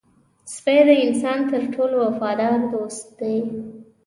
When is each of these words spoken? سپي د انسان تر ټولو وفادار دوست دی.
سپي 0.53 0.77
د 0.87 0.89
انسان 1.05 1.39
تر 1.51 1.61
ټولو 1.73 1.95
وفادار 2.05 2.59
دوست 2.73 3.03
دی. 3.19 3.37